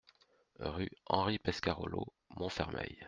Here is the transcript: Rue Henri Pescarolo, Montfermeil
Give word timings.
Rue 0.57 0.89
Henri 1.11 1.37
Pescarolo, 1.37 2.07
Montfermeil 2.29 2.97